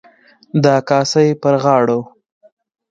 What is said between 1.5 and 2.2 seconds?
غاړو.